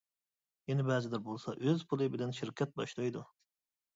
[0.71, 3.25] يەنە بەزىلىرى بولسا ئۆز پۇلى بىلەن شىركەت باشلايدۇ.